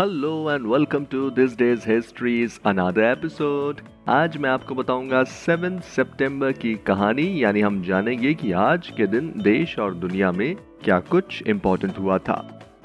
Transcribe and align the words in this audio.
hello 0.00 0.50
and 0.50 0.66
welcome 0.66 1.04
to 1.04 1.28
this 1.30 1.56
day's 1.58 1.88
history's 1.90 2.58
another 2.66 3.02
episode 3.02 3.76
आज 4.08 4.36
मैं 4.36 4.48
आपको 4.50 4.74
बताऊँगा 4.74 5.22
7 5.24 5.78
सितंबर 5.84 6.52
की 6.52 6.74
कहानी, 6.86 7.24
यानी 7.44 7.60
हम 7.60 7.80
जानेंगे 7.82 8.32
कि 8.34 8.52
आज 8.52 8.90
के 8.96 9.06
दिन 9.06 9.32
देश 9.36 9.78
और 9.78 9.94
दुनिया 9.94 10.32
में 10.32 10.56
क्या 10.84 10.98
कुछ 11.00 11.42
इम्पोर्टेंट 11.46 11.98
हुआ 11.98 12.18
था। 12.18 12.36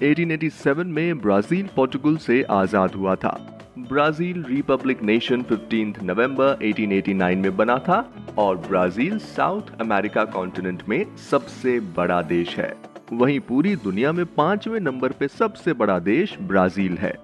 1887 0.02 0.84
में 0.86 1.20
ब्राज़ील 1.22 1.67
पोर्टुगल 1.76 2.16
से 2.17 2.42
आज़ाद 2.52 2.95
हुआ 2.95 3.16
था। 3.16 3.36
ब्राज़ील 3.80 4.44
रिपब्लिक 4.44 5.04
नेशन 5.04 5.42
15 5.52 6.02
नवंबर 6.04 6.64
1889 6.64 7.36
में 7.36 7.58
बना 7.58 7.78
था 7.80 8.00
और 8.38 8.58
ब्राज़ील 8.70 9.17
साउथ 9.17 9.76
अमेरिका 9.82 10.26
कॉन्टिनेंट 10.30 10.84
में 10.89 11.04
सबसे 11.30 11.80
बड़ा 11.98 12.22
देश 12.22 12.58
है। 12.58 12.91
वहीं 13.14 13.40
पूरी 13.40 13.76
दुनिया 13.76 14.12
में 14.12 14.26
पाँचवें 14.26 14.80
नंबर 14.80 15.12
पे 15.12 15.28
सबसे 15.28 15.73
बड़ा 15.73 16.00
देश 16.00 16.38
ब्राज़ील 16.42 16.98
है। 16.98 17.17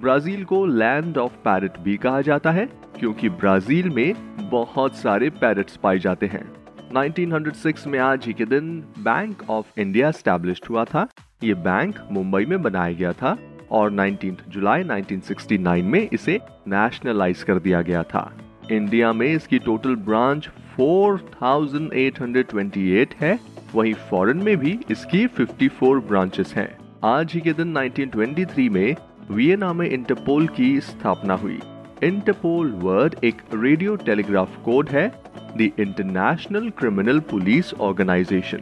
ब्राज़ील 0.00 0.44
को 0.44 0.66
लैंड 0.66 1.18
ऑफ़ 1.18 1.32
पैरट 1.32 1.78
भी 1.78 1.96
कहा 1.96 2.20
जाता 2.20 2.50
है 2.50 2.68
क्योंकि 2.98 3.28
ब्राज़ील 3.28 3.90
में 3.90 4.14
बहुत 4.50 4.96
सारे 4.96 5.30
पैरट्स 5.30 5.76
पाए 5.76 5.98
जाते 5.98 6.26
हैं। 6.26 6.52
1906 6.94 7.86
में 7.86 7.98
आज 7.98 8.26
ही 8.26 8.32
के 8.32 8.44
दिन 8.44 8.84
बैंक 8.98 9.50
ऑफ़ 9.50 9.80
इंडिया 9.80 10.10
स्टैब्लिश 10.10 10.60
हुआ 10.70 10.84
था। 10.84 11.08
ये 11.44 11.54
बैंक 11.54 11.94
मुंबई 12.10 12.44
में 12.44 12.62
बनाया 12.62 12.92
गया 12.92 13.12
था 13.12 13.38
और 13.70 13.90
19 13.90 14.36
जुलाई 14.48 14.82
1969 14.82 15.82
में 15.82 16.08
इसे 16.12 16.40
नेशनलाइज 16.68 17.42
कर 17.42 17.58
दिया 17.58 17.82
गया 17.82 18.02
था। 18.02 18.32
इंडिया 18.72 19.12
में 19.12 19.26
इसकी 19.26 19.58
टोटल 19.58 19.94
ब्रांच 19.94 20.48
4,828 20.80 23.14
है। 23.20 23.51
वहीं 23.74 23.94
फॉरेन 23.94 24.36
में 24.36 24.56
भी 24.56 24.78
इसकी 24.90 25.26
54 25.26 26.00
ब्रांचेस 26.00 26.54
हैं। 26.56 26.78
आज 27.04 27.32
ही 27.32 27.40
के 27.40 27.52
दिन 27.52 27.78
1923 27.78 28.68
में 28.68 28.96
वियना 29.30 29.72
में 29.72 29.90
इंटरपोल 29.90 30.48
की 30.48 30.80
स्थापना 30.80 31.34
हुई। 31.34 31.60
इंटरपोल 32.02 32.70
वर्ड 32.70 33.14
एक 33.24 33.42
रेडियो 33.54 33.96
टेलीग्राफ 33.96 34.56
कोड 34.64 34.88
है 34.88 35.22
the 35.56 35.60
international 35.60 36.70
criminal 36.70 37.20
police 37.20 37.74
organisation 37.74 38.60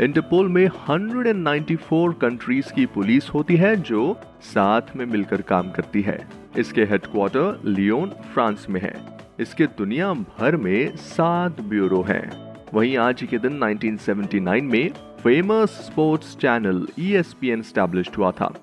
Interpol 0.00 0.48
में 0.48 0.68
194 0.68 2.12
कंट्रीज़ 2.12 2.72
की 2.72 2.86
पुलिस 2.86 3.28
होती 3.30 3.56
है, 3.56 3.76
जो 3.76 4.20
साथ 4.42 4.96
में 4.96 5.06
मिलकर 5.06 5.42
काम 5.42 5.70
करती 5.70 6.02
है। 6.02 6.28
इसके 6.58 6.84
हेडक्वार्टर 6.84 7.60
लियोन 7.64 8.08
फ्रांस 8.08 8.66
में 8.70 8.80
है। 8.80 8.94
इसके 9.40 9.66
दुनिया 9.66 10.12
भर 10.12 10.56
में 10.56 10.96
सात 10.96 11.60
ब्यूरो 11.60 12.02
हैं। 12.02 12.51
वहीं 12.74 12.96
आज 12.96 13.22
के 13.22 13.38
दिन 13.38 13.58
1979 13.60 14.60
में 14.60 14.90
famous 15.22 15.68
sports 15.68 16.36
channel 16.36 16.88
ESPN 17.00 17.62
establish 17.62 18.10
हुआ 18.18 18.30
था। 18.30 18.54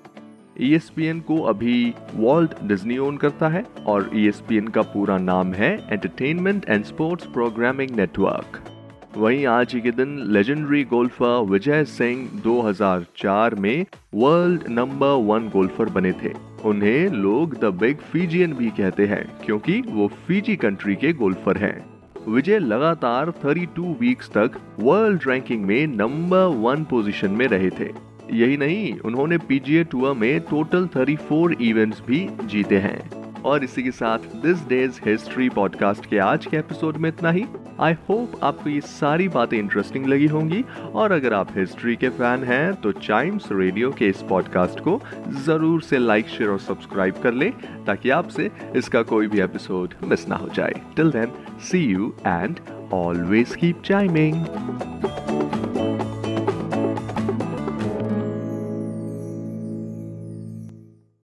ESPN 0.60 1.20
को 1.20 1.42
अभी 1.42 1.94
वॉल्ट 2.14 2.50
डिज्नी 2.64 2.98
ओन 2.98 3.16
करता 3.16 3.48
है 3.48 3.64
और 3.86 4.10
ESPN 4.14 4.70
का 4.70 4.82
पूरा 4.82 5.18
नाम 5.18 5.52
है 5.52 5.86
entertainment 5.90 6.64
and 6.68 6.84
sports 6.84 7.26
programming 7.26 7.90
network 7.90 8.60
वहीं 9.16 9.46
आज 9.46 9.80
के 9.82 9.90
दिन 9.90 10.18
लेजेंडरी 10.18 10.84
गोल्फर 10.84 11.40
विजय 11.40 11.84
सिंह 11.84 12.42
2004 12.46 13.54
में 13.54 13.86
वर्ल्ड 14.14 14.60
नंबर 14.68 15.06
वन 15.06 15.48
गोल्फर 15.48 15.84
बने 15.84 16.12
थे। 16.12 16.32
उन्हें 16.64 17.08
लोग 17.08 17.58
द 17.58 17.64
बिग 17.64 17.96
फीजियन 17.96 18.52
भी 18.52 18.70
कहते 18.70 19.06
हैं, 19.06 19.32
क्योंकि 19.44 19.80
वो 19.80 20.08
फीजी 20.08 20.56
कंट्री 20.56 20.94
के 20.94 21.12
गोल्फर 21.12 21.56
हैं। 21.56 21.99
विजय 22.28 22.58
लगातार 22.58 23.30
32 23.30 24.00
वीक्स 24.00 24.28
तक 24.28 24.50
वर्ल्ड 24.80 25.20
रैंकिंग 25.26 25.64
में 25.64 25.86
नंबर 25.86 26.44
वन 26.44 26.84
पोजीशन 26.84 27.30
में 27.30 27.46
रहे 27.46 27.70
थे। 27.70 27.90
यही 28.32 28.56
नहीं, 28.56 28.98
उन्होंने 28.98 29.38
पीजीए 29.38 29.84
टूर 29.84 30.14
में 30.14 30.40
टोटल 30.40 30.86
34 30.86 31.62
इवेंट्स 31.62 32.02
भी 32.06 32.28
जीते 32.44 32.78
हैं। 32.78 33.19
और 33.44 33.64
इसी 33.64 33.82
के 33.82 33.90
साथ 33.90 34.18
दिस 34.42 34.66
डेज़ 34.68 35.00
हिस्ट्री 35.04 35.48
पॉडकास्ट 35.48 36.06
के 36.06 36.18
आज 36.18 36.46
के 36.46 36.56
एपिसोड 36.56 36.96
में 36.96 37.08
इतना 37.08 37.30
ही। 37.30 37.44
आई 37.80 37.92
होप 38.08 38.38
आपको 38.42 38.70
ये 38.70 38.80
सारी 38.80 39.28
बातें 39.28 39.56
इंटरेस्टिंग 39.58 40.06
लगी 40.06 40.26
होंगी। 40.26 40.64
और 40.94 41.12
अगर 41.12 41.34
आप 41.34 41.56
हिस्ट्री 41.56 41.96
के 41.96 42.08
फ़ैन 42.08 42.44
हैं 42.44 42.74
तो 42.74 42.92
चाइम्स 42.92 43.48
रेडियो 43.52 43.90
के 43.92 44.08
इस 44.08 44.22
पॉडकास्ट 44.28 44.80
को 44.80 45.00
ज़रूर 45.46 45.82
से 45.82 45.98
लाइक 45.98 46.28
शेयर 46.28 46.50
और 46.50 46.60
सब्सक्राइब 46.60 47.22
कर 47.22 47.32
लें, 47.32 47.52
ताकि 47.86 48.10
आपसे 48.10 48.50
इसका 48.76 49.02
कोई 49.04 49.26
भी 49.26 49.40
एपिसोड 49.40 49.94
मिस 50.04 50.28
ना 50.28 50.36
हो 50.36 50.48
जाए। 50.54 50.80
Till 50.96 51.10
then 51.10 51.32
see 51.70 51.84
you 51.84 52.14
and 52.26 52.60
always 52.94 53.54
keep 53.56 53.82
chiming 53.84 54.89